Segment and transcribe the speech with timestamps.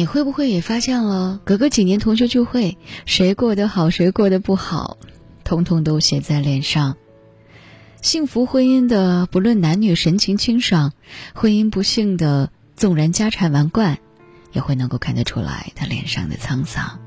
[0.00, 4.96] 你会不会也发现了，隔个几年同学聚会，谁过得好，谁过得不好，
[5.44, 6.96] 通通都写在脸上。
[8.00, 10.92] 幸福婚姻的，不论男女神情清爽；
[11.34, 13.98] 婚姻不幸的，纵然家产万贯，
[14.54, 16.98] 也会能够看得出来他脸上的沧桑。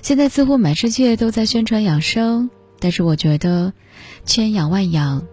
[0.00, 3.72] 现在似乎满世界都在宣传养生，但是我觉得，
[4.24, 5.26] 千养万养，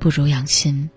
[0.00, 0.90] 不如养心。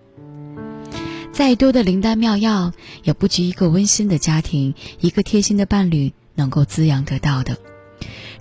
[1.40, 7.56] 再多的灵丹妙药，也不及一个温馨的家庭、一个贴心的伴侣能够滋养得到的。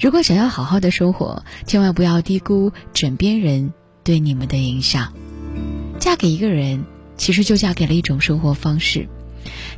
[0.01, 3.73] 如果想要好好的生活，千万不要低估枕边人
[4.03, 5.13] 对你们的影响。
[5.97, 6.83] 嫁给一个人，
[7.15, 9.07] 其实就嫁给了一种生活方式。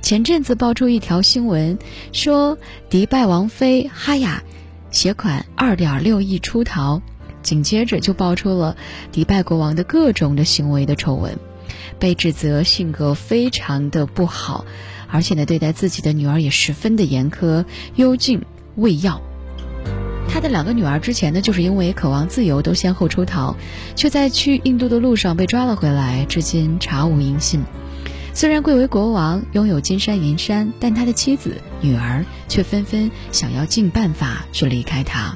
[0.02, 1.78] 前阵子爆出一条新闻，
[2.14, 2.58] 说
[2.90, 4.42] 迪拜王妃哈雅
[4.90, 7.04] 携款二点六亿出逃，
[7.44, 8.76] 紧接着就爆出了
[9.12, 11.38] 迪拜国王的各种的行为的丑闻。
[12.00, 14.66] 被指责性格非常的不好，
[15.10, 18.42] 而且呢，对待自己的女儿也十分的严苛，幽禁
[18.76, 19.22] 喂药。
[20.30, 23.56] 他的两个女儿之前呢，就是因为渴望自由，都先后出逃，
[23.96, 27.64] 却在去印度的路上被抓了回来，至今查无音信。
[28.34, 35.36] 虽然贵为国王，拥有金山银山，但他的妻子、女儿却纷纷想要尽办法去离开他。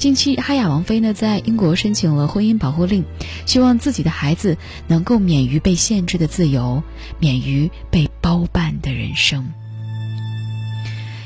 [0.00, 3.04] 近期，哈雅王妃呢在英国申请了婚姻保护令，
[3.44, 6.82] 希望自己的孩子能够免于被限制的自由，
[7.18, 9.52] 免于被包办的人生。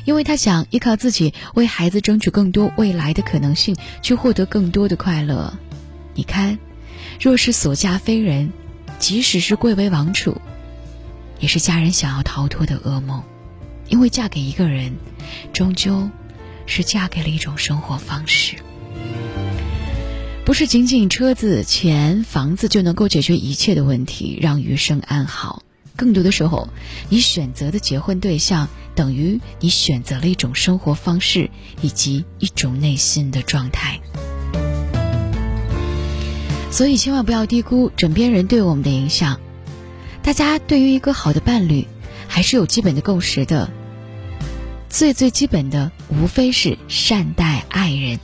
[0.05, 5.57] 因为他想依靠自己为孩子争取更多未来的可能性，去获得更多的快乐。
[6.15, 6.59] 你看，
[7.21, 8.51] 若是所嫁非人，
[8.99, 10.41] 即使是贵为王储，
[11.39, 13.23] 也是家人想要逃脱的噩梦。
[13.89, 14.97] 因为嫁给一个人，
[15.53, 16.11] 终究。
[16.67, 18.57] 是嫁给了一种生活方式，
[20.45, 25.63] 不是仅仅车子、钱、房子就能够解决一切的问题，让余生安好。
[25.97, 26.69] 更多的时候，
[27.09, 31.51] 你选择的结婚对象，等于你选择了一种生活方式
[31.83, 34.01] 以及一种内心的状态。
[36.71, 39.39] 所以，千万不要低估枕边人对我们的影响。
[40.23, 41.87] 大家对于一个好的伴侣，
[42.27, 43.71] 还是有基本的共识的。
[44.95, 48.21] 最最基本的，无非是善待爱人。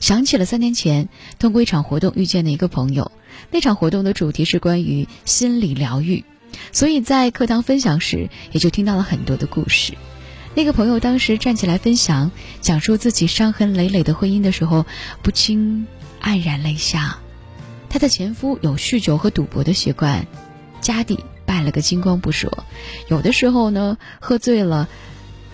[0.00, 1.08] 想起了三年前
[1.38, 3.12] 通过一场活动遇见的一个朋友，
[3.52, 6.24] 那场活动的主题是关于心理疗愈，
[6.72, 9.94] 所以在课堂分享时，也就听到了很多的故事。
[10.56, 14.84] 那个朋友当时站起来分享，讲述自己伤痕累累的婚姻的时候，
[15.22, 15.86] 不禁
[16.20, 17.20] 黯然泪下。
[17.88, 20.26] 她的前夫有酗酒和赌博的习惯，
[20.80, 22.64] 家底败了个精光不说，
[23.06, 24.88] 有的时候呢，喝醉了。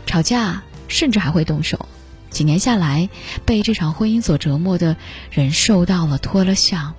[0.08, 1.86] 吵架，甚至还会动手。
[2.30, 3.08] 几年下来，
[3.44, 4.96] 被这场婚姻所折磨的
[5.30, 6.94] 人瘦到了脱了相。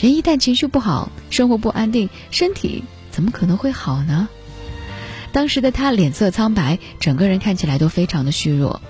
[0.00, 4.28] 人一旦情绪不好，生活不安定，身体怎么可能会好呢？
[5.32, 8.80] 当时的他脸色苍白，整个人看起来都非常的虚弱。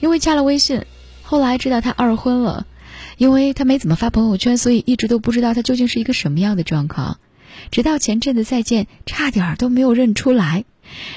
[0.00, 0.84] 因为加了微信，
[1.22, 2.66] 后来知道他二婚了。
[3.16, 7.18] 因为他没怎么发朋友圈，所以一直都不知道他究竟是一个什么样的状况。
[7.70, 10.64] 直到前阵子再见，差点都没有认出来。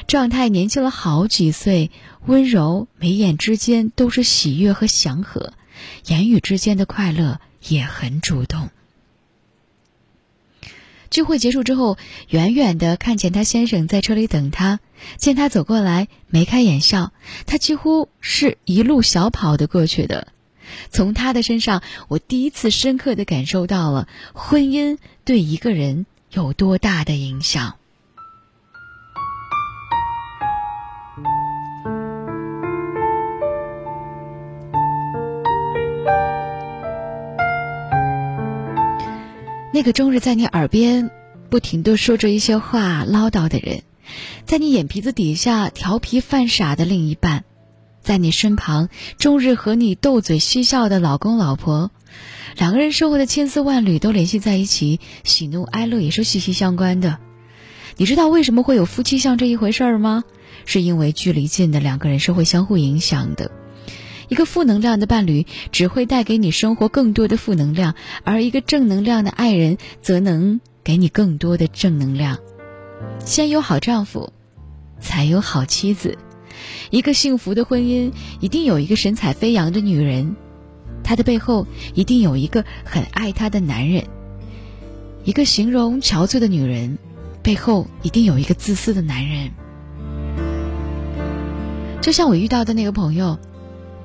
[0.07, 1.91] 状态年轻了好几岁，
[2.25, 5.53] 温柔眉眼之间都是喜悦和祥和，
[6.05, 8.69] 言语之间的快乐也很主动。
[11.09, 11.97] 聚会结束之后，
[12.28, 14.81] 远远的看见他先生在车里等他，
[15.17, 17.13] 见他走过来，眉开眼笑，
[17.45, 20.28] 他几乎是一路小跑的过去的。
[20.89, 27.78] 从他的身上，我第一次深刻的感受到了婚姻对一个人有多大的影响。
[39.73, 41.11] 那个终日在你耳边
[41.50, 43.83] 不停的说着一些话唠叨的人，
[44.45, 47.44] 在你眼皮子底下调皮犯傻的另一半，
[48.01, 48.89] 在你身旁
[49.19, 51.91] 终日和你斗嘴嬉笑的老公老婆，
[52.57, 57.19] 两个人生活的千丝万缕都联系在一起，喜怒哀乐也是息息相关的。
[57.97, 60.23] 你知道为什么会有夫妻相这一回事儿吗？
[60.67, 63.49] 是因为距离近的两个人是会相互影响的。
[64.28, 72.37] 一个负能量的伴侣只会带给你生活更多的负能量，而一个正能量的爱人则能给你更多的正能量。
[73.23, 74.34] 先有好丈夫，
[74.99, 76.17] 才有好妻子。
[76.90, 78.11] 一个幸福的婚姻
[78.41, 80.35] 一定有一个神采飞扬的女人，
[81.03, 84.05] 她的背后一定有一个很爱她的男人。
[85.23, 86.97] 一个形容憔悴的女人，
[87.41, 89.52] 背后一定有一个自私的男人。
[92.07, 93.37] 就像我遇到的那个朋友。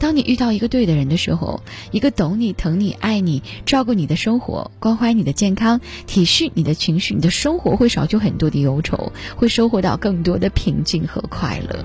[0.00, 1.62] 当你遇到一个对的人的时候，
[1.92, 11.84] 一个懂你、疼你、爱你、照顾你的生活、关怀你的健康、体恤你的情绪，你的生活会少去很多的忧愁，会收获到更多的平静和快乐。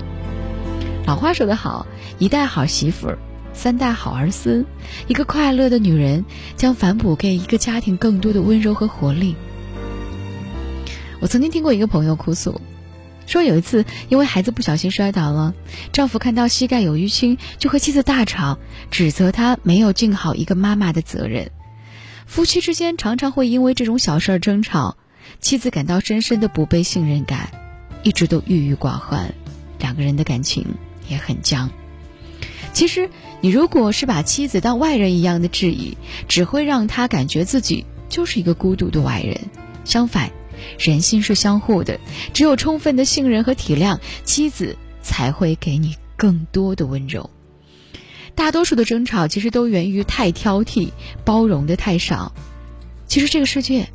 [1.05, 1.85] 老话说得好，
[2.17, 3.13] 一代好媳妇，
[3.53, 4.65] 三代好儿孙。
[5.05, 6.25] 一个快乐的女人，
[6.55, 9.35] 将反哺给一个家庭更多的温柔和活力。
[11.19, 12.59] 我曾经听过一个朋友哭诉，
[13.27, 15.53] 说有一次因为孩子不小心摔倒了，
[15.91, 18.57] 丈夫看到膝盖有淤青，就和妻子大吵，
[18.89, 21.51] 指责她没有尽好一个妈妈的责任。
[22.25, 24.97] 夫妻之间常常会因为这种小事儿争吵，
[25.39, 27.51] 妻子感到深深的不被信任感，
[28.01, 29.33] 一直都郁郁寡欢，
[29.79, 30.65] 两个人的感情
[31.07, 31.69] 也很僵。
[32.73, 33.09] 其实，
[33.41, 35.97] 你如果是把妻子当外人一样的质疑，
[36.27, 39.39] 只会让她感觉自己就是一个孤独的外人。
[39.83, 40.31] 相反，
[40.79, 41.99] 人心是相互的，
[42.33, 47.29] 只有充分的信任和体谅，妻子才会给你更多的温柔。
[48.35, 50.91] 大多数的争吵其实都源于太挑剔，
[51.25, 52.33] 包容的太少。
[53.07, 53.89] 其实这个世界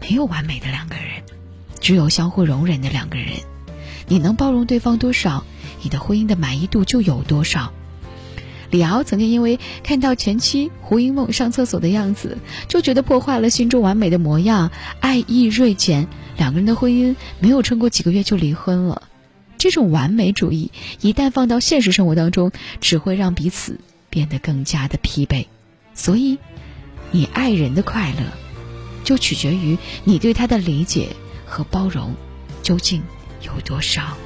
[0.00, 1.22] 没有完美的两个人，
[1.80, 3.28] 只有相互容忍的两个人。
[4.08, 5.44] 你能包容对方多少，
[5.82, 7.72] 你的婚姻的满意度就有多少。
[8.70, 14.70] 李敖曾经因为看到前妻胡因梦上厕所的样子，就觉得破坏了心中完美的模样，
[15.00, 19.02] 爱意锐减，两个人的婚姻没有撑过几个月就离婚了。
[19.58, 20.70] 这种完美主义
[21.00, 23.80] 一旦放到现实生活当中，只会让彼此
[24.10, 25.46] 变得更加的疲惫。
[25.94, 26.38] 所以，
[27.10, 28.22] 你爱人的快乐，
[29.02, 31.08] 就取决于你对他的理解
[31.46, 32.14] 和包容
[32.62, 33.02] 究竟
[33.42, 34.16] 有多少。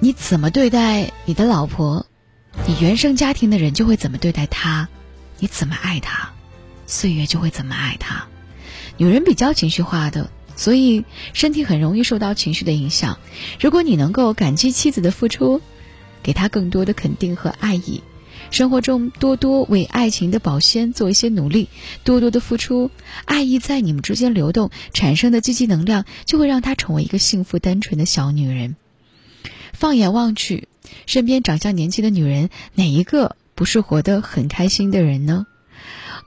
[0.00, 2.06] 你怎么对待你的老婆，
[2.68, 4.86] 你原生家庭的人就会怎么对待她；
[5.40, 6.30] 你怎么爱她，
[6.86, 8.28] 岁月就会怎么爱她。
[8.96, 13.18] 女人比较情绪化的，所以身体很容易受到情绪的影响。
[13.58, 15.60] 如果你能够感激妻子的付出，
[16.22, 18.04] 给她更多的肯定和爱意，
[18.52, 21.68] 生活中多多为爱情的保鲜做一些努力，
[22.04, 22.92] 多多的付出，
[23.24, 28.76] 爱意在你们之间流动，产生的积极能量就会让她成为一个幸福单纯的小女人。
[29.78, 30.66] 放眼望去，
[31.06, 35.46] 身边长相年轻的女人，哪一个不是活得很开心的人呢？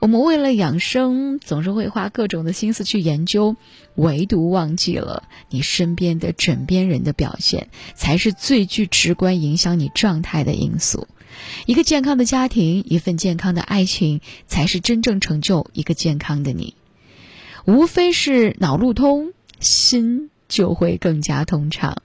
[0.00, 3.56] 我们为了养生，总是会花各种的心思去研究，
[3.94, 11.06] 唯独忘记了你身边的枕边人的表现，才是最具直观影响你状态的因素。
[11.66, 16.74] 一个健康的家庭，一份健康的爱情，才是真正成就一个健康的你。
[17.66, 21.98] 无非是脑路通，心就会更加通畅。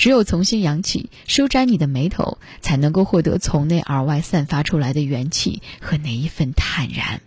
[0.00, 7.20] 只有从心扬起，舒展你的眉头，才能够获得从内而外散发出来的元气和那一份坦然。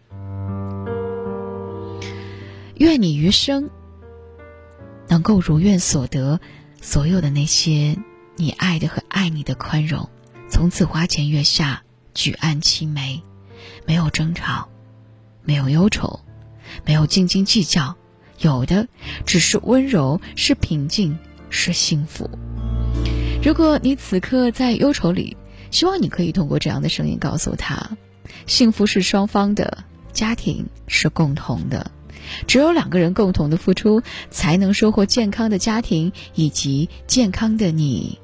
[2.73, 3.69] 愿你余生
[5.07, 6.39] 能够如愿所得，
[6.81, 7.95] 所有的那些
[8.37, 10.09] 你爱的和爱你的宽容，
[10.49, 11.83] 从此花前月下，
[12.15, 13.21] 举案齐眉，
[13.85, 14.67] 没有争吵，
[15.43, 16.21] 没有忧愁，
[16.83, 17.95] 没有斤斤计较，
[18.39, 18.87] 有的
[19.27, 21.19] 只是温柔，是平静，
[21.51, 22.27] 是幸福。
[23.43, 25.35] 如果你此刻在忧愁里，
[25.69, 27.97] 希望你可以通过这样的声音告诉他：
[28.47, 31.91] 幸福是双方的，家庭是共同的，
[32.47, 34.01] 只有两个人共同的付出，
[34.31, 38.17] 才能收获健康的家庭以及健康的你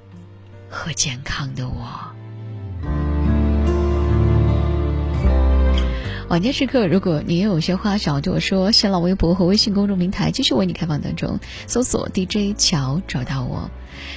[0.70, 2.09] 和健康的我。
[6.30, 13.72] 晚间时刻，如果你也有些话想要对我说，新浪微博和微信公众平台继续为你开放当中，搜索 DJ 乔找到我。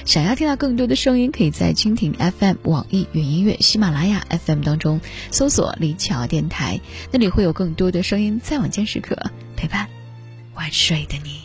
[0.05, 5.01] 想要听到更多的声音，可以在蜻蜓 FM、网易云音乐、喜马拉雅 FM 当中
[5.31, 6.79] 搜索李乔电台，
[7.11, 9.17] 那里会有更多的声音在晚间时刻
[9.55, 9.87] 陪伴
[10.53, 11.42] 晚睡的你。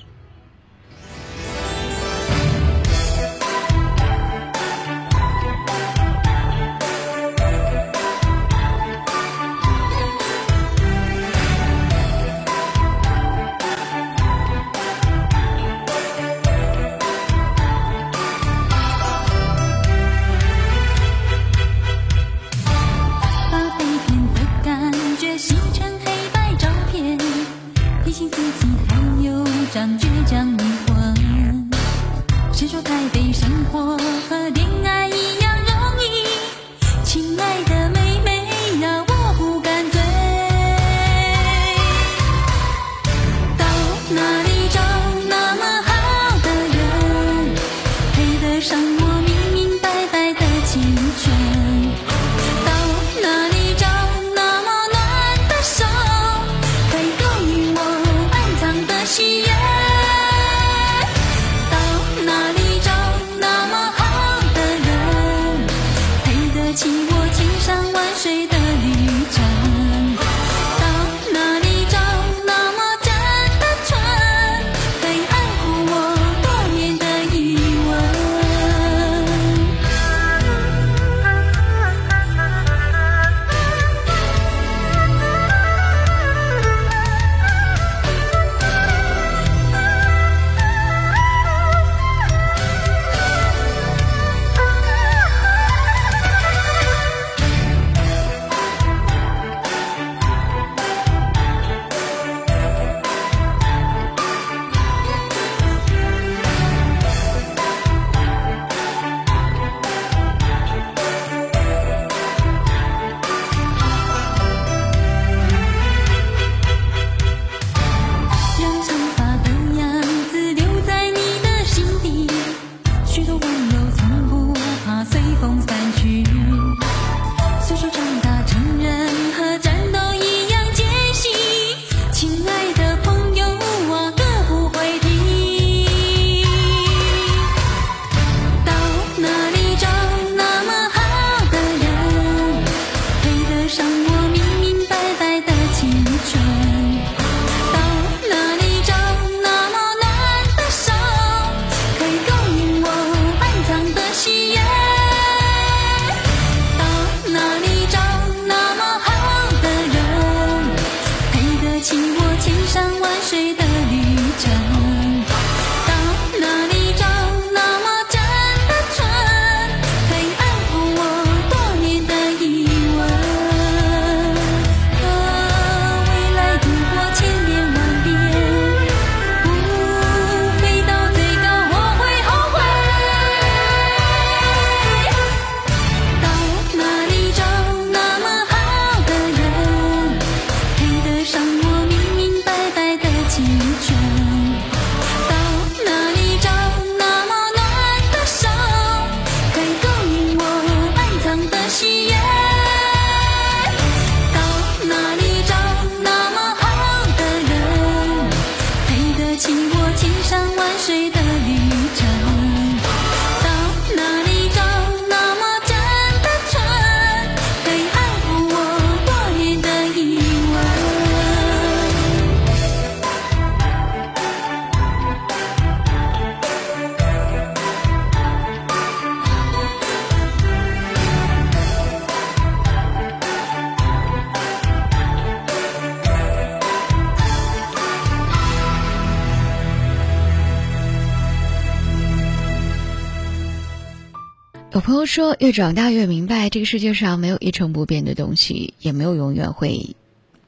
[244.78, 249.96] 有朋友说，越长大越明白，这个世界上没有一成不变的东西，也没有永远会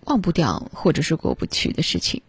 [0.05, 2.23] 忘不掉或者是过不去的事情。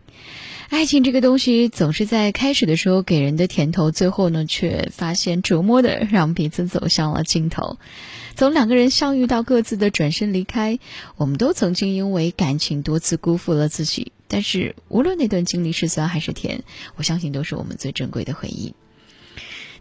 [0.70, 7.78] 爱情这个东西，总是在开始的时候给人的甜头，最后呢，却发现折磨的让彼此走向了尽头。
[8.36, 10.80] 从两个人相遇到各自的转身离开，
[11.18, 14.12] 我们都曾经因为感情多次辜负了自己。
[14.28, 16.64] 但是，无论那段经历是酸还是甜，
[16.96, 18.74] 我相信都是我们最珍贵的回忆。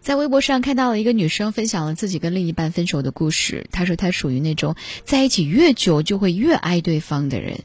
[0.00, 3.66] 在微博上看到了一个女生分享了自己跟另一半分手的故事。
[3.70, 7.60] 她说她属于那种在一起越久就会越爱对方的人，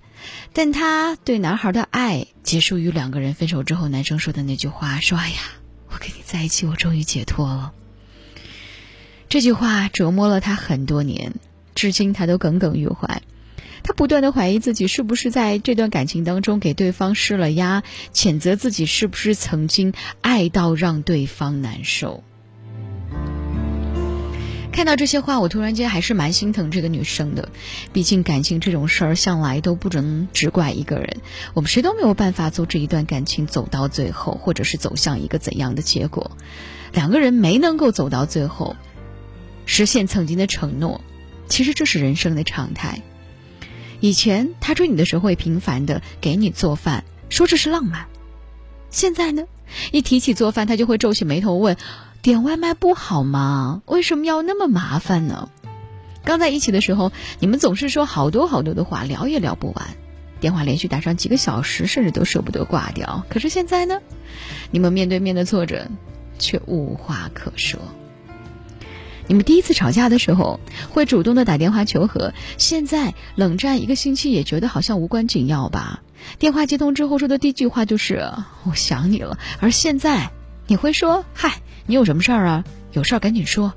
[0.51, 5.37] 但她对男孩的爱结束于两个人分手之后，男生说的那句话：“说哎呀，
[5.89, 7.71] 我跟你在一起，我终于解脱了。”
[9.29, 11.35] 这句话折磨了她很多年，
[11.73, 13.21] 至今她都耿耿于怀。
[13.87, 22.23] 他不断的怀疑自己是不是在这段感情当中给对方施了压，谴责自己是不是曾经爱到让对方难受。
[24.71, 27.49] 看到这些话，我突然间还是蛮心疼这个女生的。
[27.93, 31.17] 毕竟感情这种事儿向来都不能只怪一个人，
[31.53, 36.31] 我们谁都没有办法阻止一段感情走到最后，或者是走向一个怎样的结果。
[36.91, 38.75] 两个人没能够走到最后，
[39.67, 41.01] 实现曾经的承诺，
[41.47, 43.03] 其实这是人生的常态。
[44.05, 48.05] 以前他追你的时候会频繁的给你做饭，说这是浪漫。
[48.91, 49.45] 现在呢，
[49.91, 51.75] 一提起做饭，他就会皱起眉头问
[52.21, 53.81] ：“点外卖不好吗？
[53.87, 55.49] 为什么要那么麻烦呢？”
[56.23, 59.87] 刚在一起的时候，你们总是说好多好多的话，聊也聊不完，
[60.39, 63.25] 电话连续打上几个小时，甚至都舍不得挂掉。
[63.27, 64.01] 可是现在呢，
[64.69, 65.89] 你们面对面的坐着，
[66.37, 67.79] 却无话可说。
[69.27, 76.03] 你们第一次吵架的时候，会主动的打电话求和，现在冷战一个星期也觉得好像无关紧要吧？
[76.37, 78.31] 电话接通之后说的第一句话就是
[78.65, 80.31] “我想你了”，而现在
[80.67, 82.63] 你会说：“嗨，你有什么事儿啊？
[82.93, 83.73] 有事儿赶紧说。”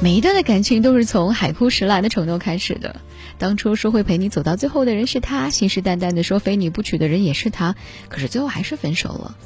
[0.00, 3.00] 每一段的感情都是从海枯石烂的承诺开始的。
[3.36, 7.76] 当初说会陪你走到最后的人是他，信誓旦旦的说非你不娶的人也是他，
[8.08, 9.36] 可是最后还是分手了。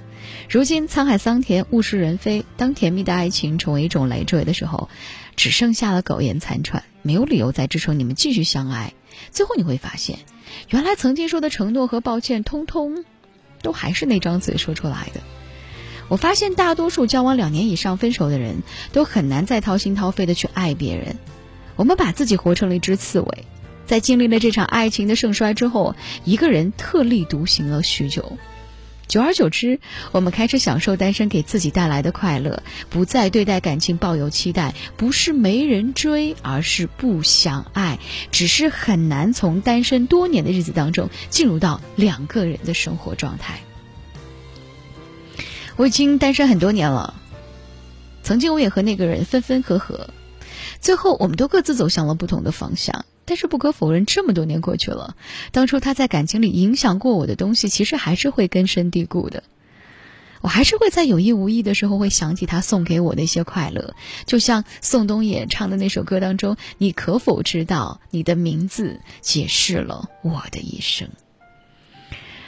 [0.49, 2.45] 如今沧海桑田，物是人非。
[2.57, 4.89] 当甜蜜的爱情成为一种累赘的时候，
[5.37, 8.93] 只剩下了苟延残喘，没有理由再支撑你们继续相爱。
[9.31, 10.19] 最后你会发现，
[10.69, 13.05] 原来曾经说的承诺和抱歉，通通
[13.63, 15.21] 都还是那张嘴说出来的。
[16.09, 18.63] 我发现，大多数交往两年以上分手的人，
[18.93, 21.17] 都很难再掏心掏肺的去爱别人。
[21.77, 23.45] 我们把自己活成了一只刺猬，
[23.87, 28.37] 在经历了这场爱情的盛衰之后，一个人特立独行了许久。
[29.09, 29.79] 久而久之，
[30.13, 34.75] 我们开始享受单身给自己带来的快乐，不再对待感情抱有期待。
[34.97, 37.99] 不是没人追，而是不想爱，
[38.31, 43.61] 只是很难从单身多年的日子当中进入到两个人的生活状态。
[45.77, 47.15] 我已经单身很多年了，
[48.23, 50.09] 曾经我也和那个人分分合合，
[50.81, 53.05] 最后我们都各自走向了不同的方向。
[53.25, 55.17] 但是不可否认，这么多年过去了，
[55.53, 59.45] 当初他在感情里影响过我的东西，其实还是会根深蒂固的。
[60.41, 63.95] 我还是会在有意无意的时候，会想起他送给我的一些快乐，
[64.27, 71.09] 就像宋冬野唱的那首歌当中：“你可否知道，你的名字解释了我的一生。”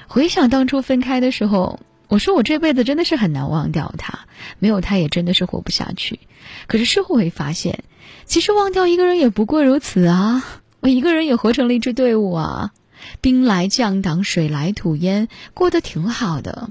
[0.08, 1.78] 回想当初分开的时候，
[2.08, 4.26] 我说我这辈子真的是很难忘掉他，
[4.58, 6.18] 没有他也真的是活不下去。
[6.66, 7.84] 可是事后会发现，
[8.26, 10.62] 其实忘掉一个人也不过如此啊。
[10.84, 12.74] 我一个人也活成了一支队伍啊，
[13.22, 16.68] 兵来将挡，水来土掩，过得挺好的。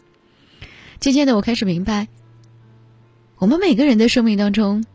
[1.00, 2.10] 渐渐的，我开始明白，
[3.40, 4.86] 我们每个人的生命当中，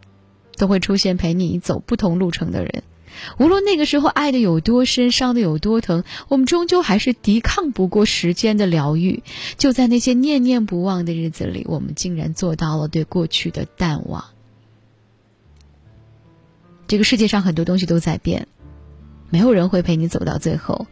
[0.57, 2.85] 都会出现陪你走不同路程的人。
[3.41, 9.25] 无论那个时候爱的有多深，伤的有多疼，我们终究还是抵抗不过时间的疗愈。
[9.57, 14.27] 就在那些念念不忘的日子里，我们竟然做到了对过去的淡忘。
[16.87, 18.47] 这个世界上很多东西都在变。
[19.31, 20.87] 没有人会陪你走到最后，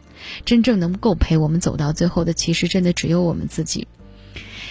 [0.45, 3.87] 真正能够陪我们走到最后的，其实真的只有我们自己。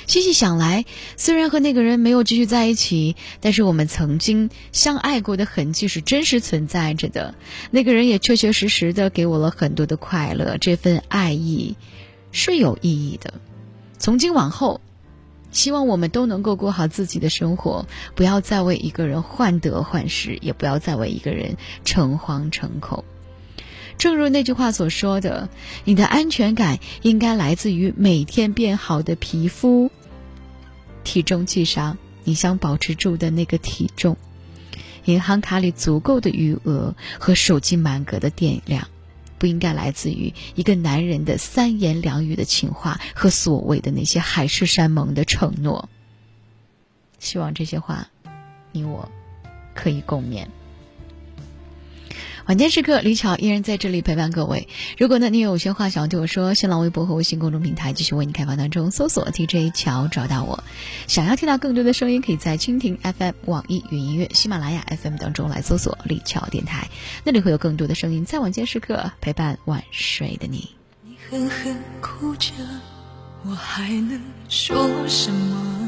[0.07, 0.85] 细细想来，
[1.17, 7.35] 虽然和那个人没有继续在一起，但是我们曾经相爱过的痕迹是真实存在着的。
[7.73, 11.75] 那个人也确确实实的给我了很多的快乐，这份爱意
[12.31, 13.35] 是有意义的。
[13.99, 14.81] 从今往后，
[15.51, 23.05] 希望我们都能够过好自己的生活，不要再为一个人患得患失，也不要再为一个人诚惶诚恐。
[23.99, 25.49] 正如那句话所说的，
[25.85, 29.91] 你的安全感应该来自于每天变好的皮肤。
[31.03, 34.17] 体重计上你想保持住的那个体重，
[35.05, 38.89] 银行卡里足够的余额和手机满格的电量，
[39.39, 45.89] 不应该来自于一个男人的三言两语的情话和所谓的那些海誓山盟的承诺。
[47.19, 48.09] 希望这些话，
[48.73, 49.09] 你我
[49.75, 50.47] 可以共勉。
[52.47, 54.69] 晚间时刻，李巧依然在这里陪伴各位。
[54.99, 60.63] 如果呢，你有些话想要对我说，新浪微博和微信公众平台继续为你开放当中，搜索 DJ 乔找到我。
[61.09, 66.89] 想要听到更多的声音，可以在蜻蜓 FM、网易云音乐、喜马拉雅 FM 当中来搜索李巧电台，
[67.25, 70.71] 那里会有更多的声音在晚间时刻陪伴晚睡的你。
[71.03, 72.53] 你狠狠哭着，
[73.45, 75.83] 我还能说什么？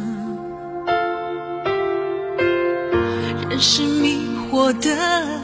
[3.49, 4.18] 人是迷
[4.51, 5.38] 惑的。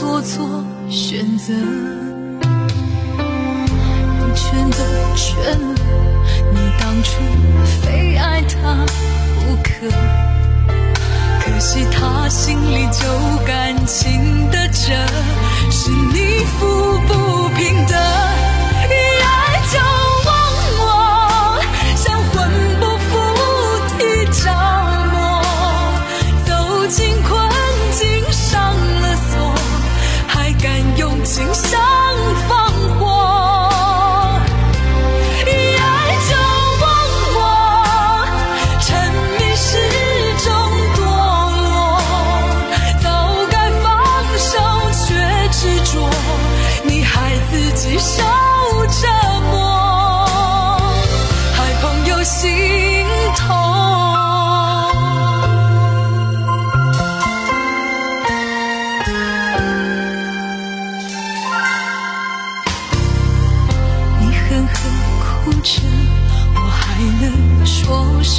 [0.00, 2.48] 做错选择，你
[4.34, 4.78] 全都
[5.14, 5.74] 全了。
[6.52, 7.10] 你当初
[7.80, 8.84] 非爱他
[9.36, 9.88] 不可，
[11.40, 13.06] 可惜他心里就
[13.46, 14.92] 感情的折，
[15.70, 18.23] 是你抚不平的。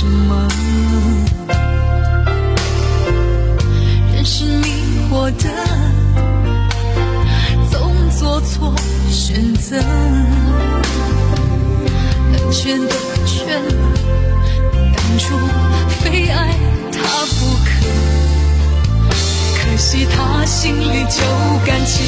[0.05, 0.47] 什么？
[4.13, 4.67] 人是迷
[5.09, 5.49] 惑的，
[7.71, 8.75] 总做错
[9.09, 9.81] 选择，
[12.31, 13.73] 能全都全了。
[14.95, 15.35] 当初
[16.03, 16.53] 非爱
[16.91, 17.67] 他不可。
[19.57, 21.23] 可惜他心里就
[21.65, 22.05] 感情